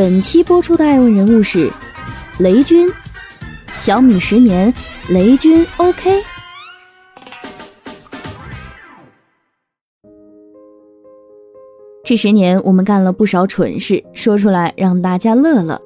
[0.00, 1.70] 本期播出的爱问人物是
[2.38, 2.88] 雷军，
[3.74, 4.72] 小米十年，
[5.10, 6.22] 雷军 OK。
[12.02, 15.78] 这十年我们干了不少蠢事，说出来让大家乐乐。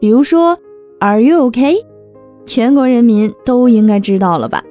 [0.00, 0.58] 比如说
[1.00, 1.84] ，Are you OK？
[2.46, 4.64] 全国人民都应该知道了吧？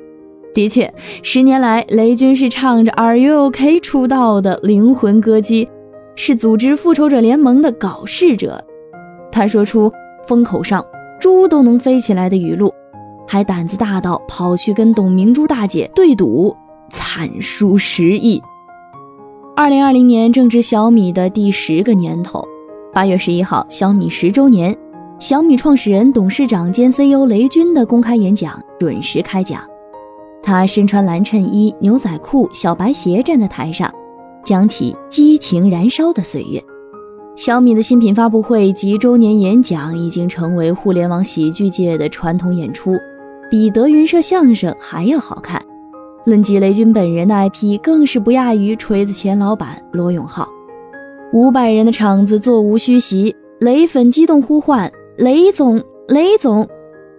[0.52, 5.70] 的确，十年来，雷军是唱着 Are you OK 出道的灵魂歌姬，
[6.16, 8.66] 是组织复仇者联盟的搞事者。
[9.39, 9.89] 他说出
[10.27, 10.85] 风口上
[11.17, 12.73] 猪都能飞起来的语录，
[13.26, 16.54] 还胆子大到跑去跟董明珠大姐对赌，
[16.91, 18.43] 惨输十亿。
[19.55, 22.43] 二零二零年正值小米的第十个年头，
[22.91, 24.77] 八月十一号，小米十周年，
[25.20, 29.62] 小米创始人、董事长兼 CEO 雷军的公开演讲准时开讲。
[30.43, 33.90] 他身穿蓝衬衣、牛仔裤、小白鞋站在台上，
[34.43, 36.62] 讲起激情燃烧的岁月。
[37.40, 42.98] 小米的新品发布会及周年演讲已经成为互联网喜剧界的传统演出，
[43.49, 45.57] 比德云社相声还要好看。
[46.26, 50.49] 论及雷军本人的 IP，更是不亚于锤子钱老板罗永浩。
[51.31, 56.68] 五百人的场子座无虚席，雷粉激动呼唤“雷总，雷总”，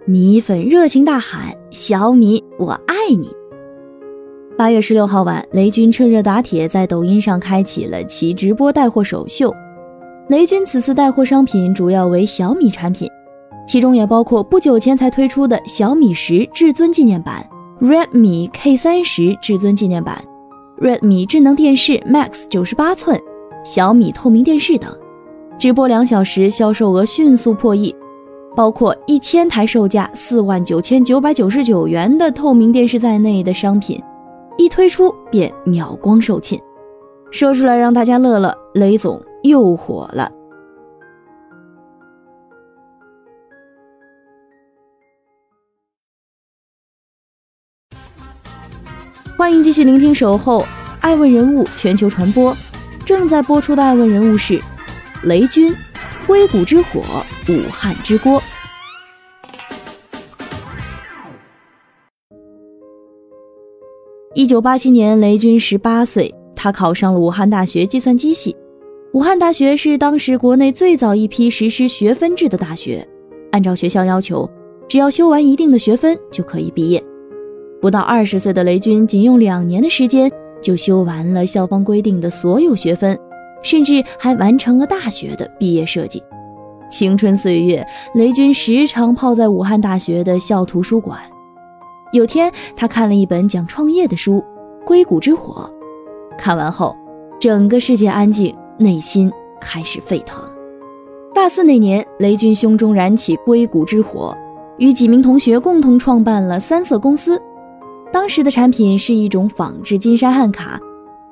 [0.05, 3.27] 米粉热情大喊“小米，我爱你”。
[4.55, 9.51] 八月十六号晚，雷军趁热打铁，在抖音上开启了其直播带货首秀。
[10.31, 13.05] 雷军此次带货商品主要为小米产品，
[13.67, 17.45] 其中也包括不久前才推出的小米十至尊纪念版、
[17.81, 20.23] Redmi K 三十至尊纪念版、
[20.79, 23.19] Redmi 智能电视 Max 九十八寸、
[23.65, 24.97] 小米透明电视等。
[25.59, 27.93] 直播两小时，销售额迅速破亿，
[28.55, 34.01] 包括一千台售价四万九千九百九十九元的透明电视在内的商品，
[34.57, 36.57] 一推出便秒光售罄。
[37.31, 39.21] 说出来让大家乐乐，雷总。
[39.43, 40.31] 又火了！
[49.37, 50.63] 欢迎继续聆听《守候
[50.99, 52.53] 爱问人物全球传播》，
[53.05, 54.59] 正在播出的爱问人物是
[55.23, 55.73] 雷军，
[56.27, 57.01] 硅谷之火，
[57.49, 58.39] 武汉之锅。
[64.35, 68.55] 一九八七年，雷军十八岁，他考上了武汉大学计算机系。
[69.13, 73.05] 武汉大学是当时国内最早一批实施学分制的大学，
[73.51, 74.49] 按照学校要求，
[74.87, 77.03] 只要修完一定的学分就可以毕业。
[77.81, 83.19] 不到二十岁的雷军，仅用两年的时间就修完了校方规定的所有学分，
[83.61, 86.23] 甚至还完成了大学的毕业设计。
[86.89, 87.85] 青春岁月，
[88.15, 91.19] 雷军时常泡在武汉大学的校图书馆。
[92.13, 94.41] 有天，他看了一本讲创业的书
[94.85, 95.69] 《硅谷之火》，
[96.37, 96.95] 看完后，
[97.41, 98.55] 整个世界安静。
[98.81, 100.43] 内心开始沸腾。
[101.33, 104.35] 大四那年，雷军胸中燃起硅谷之火，
[104.77, 107.41] 与几名同学共同创办了三色公司。
[108.11, 110.77] 当时的产品是一种仿制金山汉卡，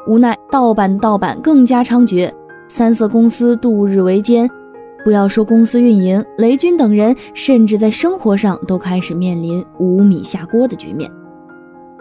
[0.07, 2.31] 无奈盗版盗版更加猖獗，
[2.69, 4.49] 三色公司度日维艰。
[5.03, 11.09] 不要说公司运营，雷军等人甚至在生活上都开始面临无米下锅的局面。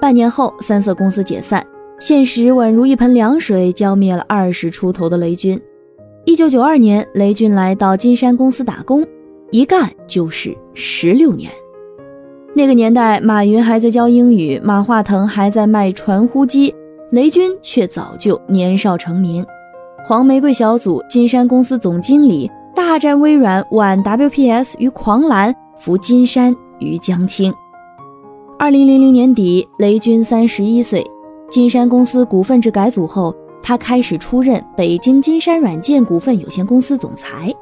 [0.00, 1.64] 半年后，三色公司解散。
[1.98, 5.60] 现实宛如一盆凉水，浇灭了二十出头的雷军。
[6.24, 9.04] 一九九二年，雷军来到金山公司打工，
[9.50, 11.50] 一干就是十六年。
[12.54, 16.72] 那个年代，马云还在教英语，马化腾还在卖传呼机，
[17.10, 19.44] 雷军却早就年少成名。
[20.04, 27.52] 黄玫瑰小组金山公司总经理大战微软，挽 WPS 于狂澜，扶金山于江青。
[28.56, 31.04] 二零零零年底，雷军三十一岁。
[31.50, 37.52] 金山公司股份制改组后，他开始出任北京金山软件股份有限公司总裁。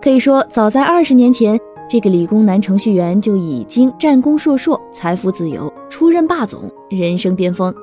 [0.00, 1.58] 可以说，早在二十年前，
[1.88, 7.74] 这个理工男程序员就已经战功硕硕，财富自由，出任霸总，人生巅峰。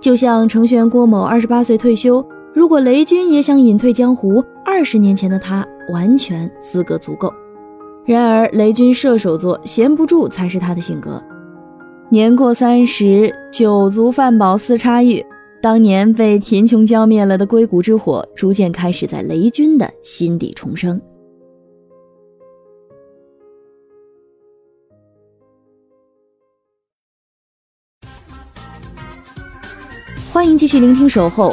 [0.00, 2.24] 就像程序员郭某二十八岁退休，
[2.54, 7.30] 如果雷军也想隐退江湖，二十年前的他完全资格足够。
[8.06, 11.22] 然而，雷军射手座，闲不住才是他的性格。
[12.12, 15.24] 年过三十，酒足饭饱思差异。
[15.62, 21.00] 当年被贫穷浇灭了的硅谷之火，逐渐开始在雷军的心底重生。
[30.32, 31.52] 欢迎继续聆听《守候》，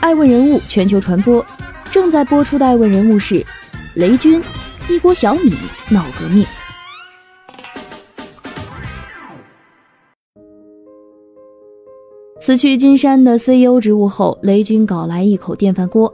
[0.00, 1.42] 爱问人物全球传播，
[1.90, 3.42] 正在播出的爱问人物是
[3.94, 4.42] 雷军，
[4.90, 5.54] 一锅小米
[5.90, 6.44] 闹革命。
[12.44, 16.12] 辞去金山的 CEO 职务后，雷军搞来一口电饭锅，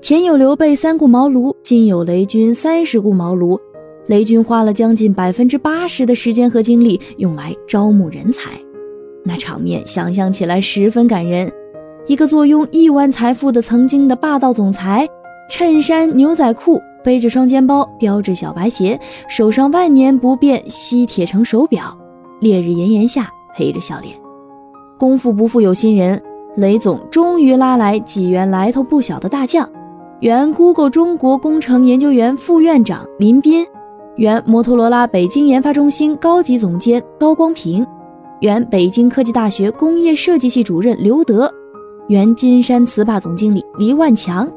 [0.00, 3.58] 前有刘备三顾茅庐，今有雷军三十顾茅庐。
[4.06, 8.52] 雷军花了将近百分之八十的时间和精力用来招募人才。
[9.24, 11.52] 那场面想象起来十分感人，
[12.06, 15.04] 一个坐拥亿万财富的曾经的霸道总裁，
[15.50, 18.96] 衬衫牛仔裤，背着双肩包，标志小白鞋，
[19.28, 21.92] 手上万年不变西铁城手表，
[22.38, 24.21] 烈日炎炎下陪着笑脸。
[25.02, 26.22] 功夫不负有心人，
[26.54, 29.68] 雷总终于拉来几员来头不小的大将：
[30.20, 33.66] 原 Google 中国工程研究院副院长林斌，
[34.14, 37.84] 原摩托罗拉北京研发中心高级总监高光平。
[38.42, 41.52] 原北京科技大学工业设计系主任刘德，
[42.06, 44.48] 原金山词霸总经理黎万强，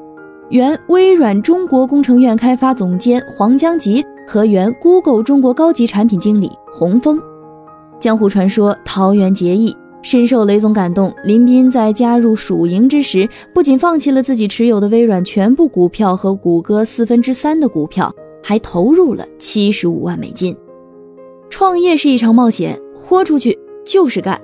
[0.50, 4.06] 原微软中国工程院开发总监黄江吉。
[4.28, 7.20] 和原 Google 中国高级产品经理洪峰。
[8.00, 11.12] 江湖传说桃园结义，深受雷总感动。
[11.24, 18.14] 林斌在加入蜀营之时，不仅放弃了自己持有的微软全部股票和谷歌四分之三的股票，
[18.44, 20.56] 还投入了七十五万美金。
[21.50, 23.58] 创业是一场冒险，豁出去。
[23.84, 24.40] 就是干。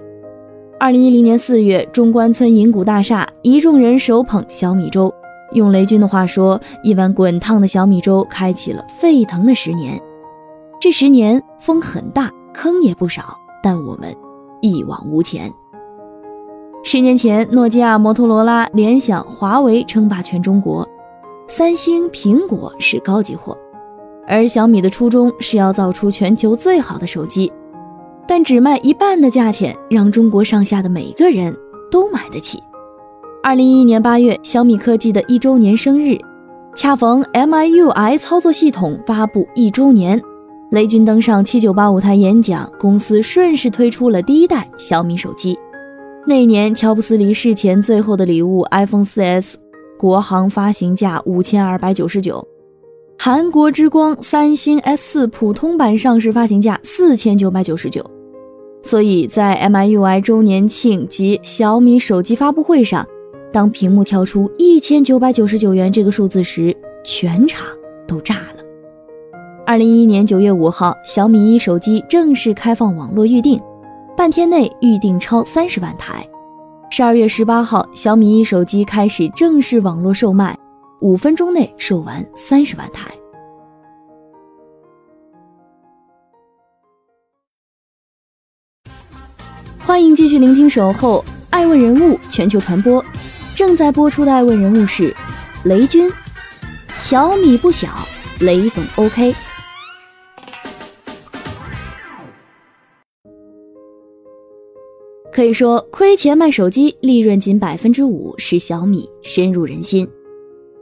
[0.80, 5.12] 二零一零年四月，中关村银谷大厦，一众人手捧小米粥。
[5.54, 10.00] 用雷军的话说，一碗滚烫的小米粥开启了沸腾的十年。
[10.80, 14.16] 这十年风很大，坑也不少，但我们
[14.62, 15.52] 一往无前。
[16.84, 20.88] 十年前，诺基亚、摩托罗拉、联想、华为称霸全中国，
[21.48, 23.58] 三星、苹果是高级货，
[24.26, 27.52] 而小米的初衷是要造出全球最好的手机。
[28.28, 31.54] 但只卖一半的价钱，让中国上下的每个人
[31.92, 32.64] 都买得起。
[33.44, 36.18] 二零一一年八月，小米科技的一周年生日，
[36.74, 40.22] 恰逢 MIUI 操作系统发布一周年，
[40.72, 45.60] 雷军登上七九八舞台演讲，公司顺势推出了第一代小米手机。
[46.26, 49.56] 那年，乔布斯离世前最后的礼物 iPhone 4S，
[50.00, 52.48] 国行发行价五千二百九十九。
[53.20, 58.10] 韩国之光三星 S 四普通版上市发行价四千九百九十九。
[58.82, 63.06] 所以在 MIUI 周年庆及小米手机发布会上，
[63.52, 66.74] 当屏幕跳出一千九百九十九元这个数字时，
[67.04, 67.68] 全场
[68.08, 68.41] 都炸。
[69.72, 73.58] 二零一一年九月五号，小米一手机正式开放网络预订，
[74.18, 76.28] 半天内预订超三十万台。
[76.90, 80.54] 十二月十八号，小米一手机开始正式网络售卖，
[81.00, 83.10] 五分钟内售完三十万台。
[89.80, 93.02] 欢迎继续聆听《守候爱问人物全球传播》，
[93.56, 95.16] 正在播出的爱问人物是
[95.64, 96.12] 雷军。
[97.00, 97.88] 小米不小，
[98.42, 99.34] 雷总 OK。
[105.42, 110.08] 可以说，亏钱卖手机，利润仅百分之五，使小米深入人心。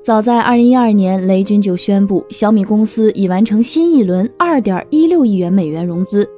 [0.03, 6.29] 早在二零一二年，雷军就宣布，小米公司已完成新一轮二点一六亿元美元融资。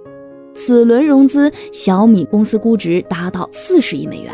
[0.53, 4.31] 此轮融资，小米公司估值达到四十亿美元，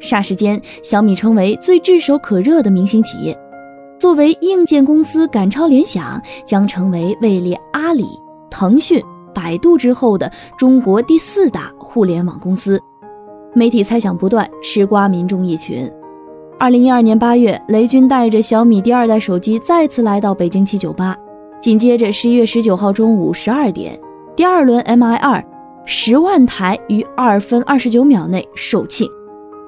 [0.00, 3.36] 霎时间，小米成为最炙手可热的明星企业。
[3.98, 8.04] 作为硬件公司，赶超联想，将成为位列阿里、
[8.48, 9.02] 腾讯、
[9.34, 12.80] 百度之后的中国第四大互联网公司。
[13.58, 15.90] 媒体猜想不断，吃瓜民众一群。
[16.60, 21.16] 二零一二年八月，雷军带着小米第二代手机再次来到北京七九八，
[21.60, 23.98] 紧接着十一月十九号中午十二点。
[24.36, 25.44] 第二轮 Mi 二
[25.84, 29.10] 十万台于二分二十九秒内售罄，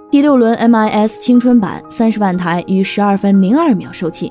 [0.08, 4.30] 第六轮 MIS 青春版三十万台于十二分零二秒售罄。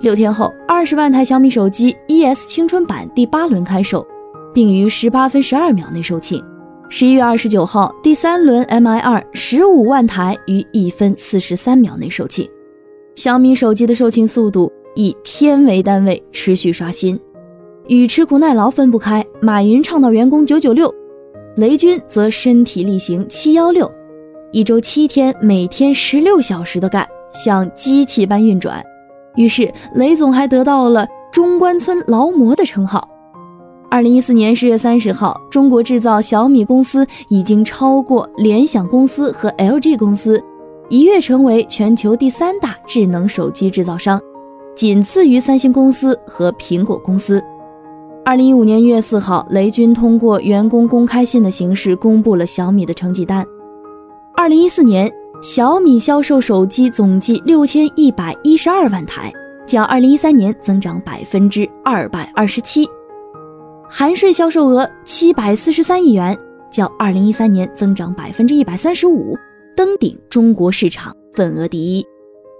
[0.00, 4.04] 六天后，二十万台小米手机 ES 青春版第八轮开售，
[4.52, 6.42] 并于十八分十二秒内售罄。
[6.92, 12.50] 十一月二十九号，第三轮 Mi 二十五万台于一分四十三秒内售罄。
[13.14, 17.18] 小米手机的售罄速度以天为单位，持续刷新。
[17.86, 20.92] 与吃苦耐劳分不开，马云倡导员工九九六，
[21.56, 23.88] 雷军则身体力行七幺六，
[24.50, 28.84] 一周七天，每天十六小时的干，像机器般运转。
[29.36, 33.08] 于是雷总还得到了中关村劳模的称号。
[33.90, 40.40] 二零一四年十月三十号，中国制造小米公司已经超过联想公司和 LG 公司，
[40.88, 44.20] 一跃成为全球第三大智能手机制造商，
[44.76, 47.42] 仅次于三星公司和苹果公司。
[48.24, 53.44] 二零一五年一月四号，雷军通过员工公开信的形式公布了小米的成绩单。
[54.36, 59.32] 二零一四年，小米销售手机总计六千一百一十二万台，
[59.66, 62.88] 较二零一三年增长百分之二百二十七，
[63.92, 66.38] 含税销售额七百四十三亿元，
[66.70, 69.36] 较二零一三年增长百分之一百三十五，
[69.76, 72.06] 登顶中国市场份额第一。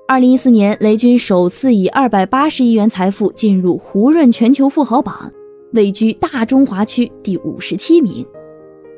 [0.09, 5.33] 二零一四年，雷军首次以二百八十亿元财富进入胡润全球富豪榜，
[5.73, 8.27] 位居大中华区第五十七名。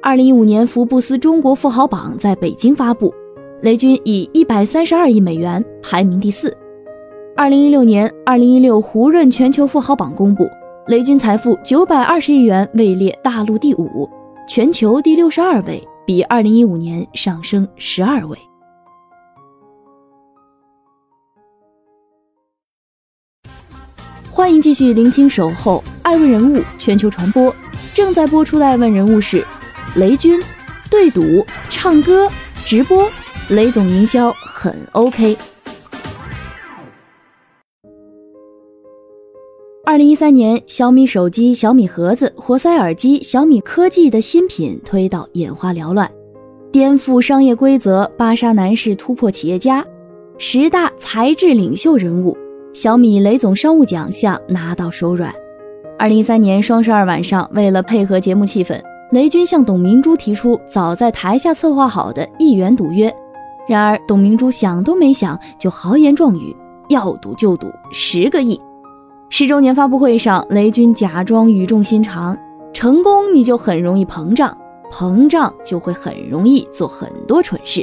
[0.00, 3.12] 二零一五年，福布斯中国富豪榜在北京发布。
[3.60, 6.56] 雷军以一百三十二亿美元排名第四。
[7.36, 10.48] 二零一六年，二零一六胡润全球富豪榜公布，
[10.88, 14.10] 雷军财富九百二十亿元，位列大陆第五，
[14.48, 18.36] 全球第六十二位，比二零一五年上升十二位。
[24.28, 27.52] 欢迎继续聆听《守候爱问人物全球传播》，
[27.94, 29.46] 正在播出的爱问人物是
[29.94, 30.42] 雷军，
[30.90, 32.28] 对赌、唱歌、
[32.64, 33.08] 直播。
[33.50, 35.36] 雷总营销很 OK。
[39.92, 46.10] 二零一三年，小米手机、小米盒子、活塞耳机、小米科技的新品推到眼花缭乱，
[46.72, 49.84] 颠覆商业规则，芭莎男士突破企业家，
[50.38, 52.34] 十大才智领袖人物，
[52.72, 55.30] 小米雷总商务奖项拿到手软。
[55.98, 58.80] 二零一三年双十二晚上，为了配合节目气氛，
[59.10, 63.14] 雷军向董明珠提出早在台下策划好的一元赌约。
[63.68, 66.56] 然而，董明珠想都没想就豪言壮语，
[66.88, 68.58] 要赌就赌十个亿。
[69.34, 72.36] 十周年发布会上，雷军假装语重心长
[72.74, 74.54] ：“成功你就很容易膨胀，
[74.90, 77.82] 膨胀就会很容易做很多蠢事。”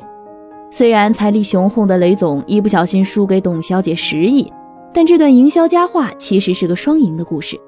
[0.70, 4.48] 虽然财力雄厚的雷总一不小心输给董小姐十亿，
[4.94, 7.60] 但这段营销佳话其实是个双赢的故事。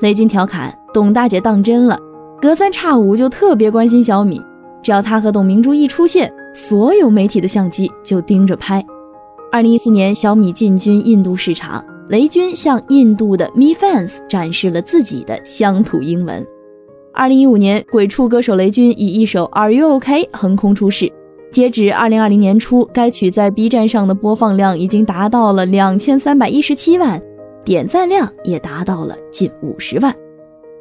[0.00, 2.00] 雷军调侃董大姐当真了，
[2.40, 4.40] 隔三差五就特别关心小米，
[4.82, 6.32] 只要他和董明珠一出现。
[6.54, 8.82] 所有媒体的相机就盯着拍。
[9.52, 16.46] 二零一四年，小米进军印度市场，雷军向印度的 Mi Fans 展示了自己的乡土英文。
[17.12, 21.10] 二零一五年，鬼畜歌手雷军以一首 Are You OK 横空出世。
[21.50, 27.20] 截止二零二零年初，该曲在 B 站上的播放量已经达到了两千三百一十七万，
[27.64, 30.14] 点赞量也达到了近五十万。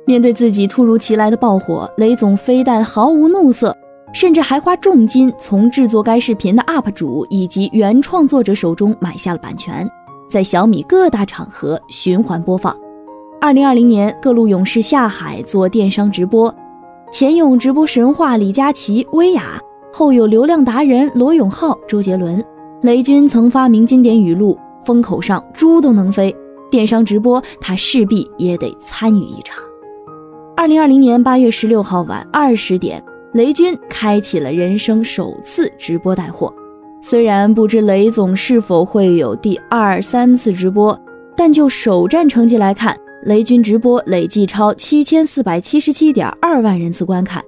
[0.05, 3.75] 面对自己突如其来的爆火，雷总非但毫无怒色。
[4.13, 9.85] 甚至还花重金从制作该视频的 UP 主以及原创作者手中买下了版权，
[10.35, 12.75] 在小米各大场合循环播放。
[13.39, 16.53] 二零二零年，各路勇士下海做电商直播，
[17.09, 19.57] 前有直播神话李佳琦、薇娅，
[19.93, 22.43] 后有流量达人罗永浩、周杰伦。
[22.81, 26.35] 雷军曾发明经典语录：“风口上猪都能飞。”
[26.69, 29.63] 电商直播，他势必也得参与一场。
[30.57, 33.01] 二零二零年八月十六号晚二十点。
[33.31, 36.53] 雷军开启了人生首次直播带货，
[37.07, 40.99] 虽然不知雷总是否会有第二三次直播，
[41.37, 47.43] 但就首站成绩来看，雷军直播累计超七千四百七十七点二万人次观看，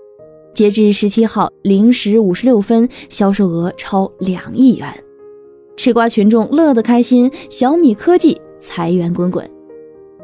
[0.53, 4.87] 截至十七号零时五十六分，销售额超两亿元，
[5.75, 9.43] 吃瓜群众乐得开心，小米科技财源滚滚。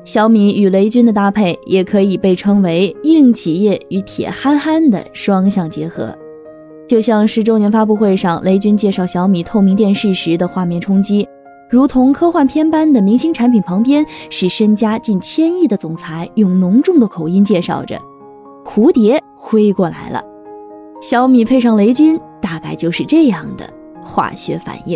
[0.06, 6.16] 小米与雷军的搭配也可以被称为硬企业与铁憨憨的双向结合，
[6.94, 11.28] 就像十周年发布会上雷军介绍小米透明电视时的画面冲击，
[11.68, 18.00] 如同科幻片般的明星产品旁边是身家近千亿的总裁用浓重的口音介绍着
[18.64, 20.22] ：“蝴蝶飞过来了。”
[21.02, 23.68] 小米配上雷军，大概就是这样的
[24.04, 24.96] 化学反应。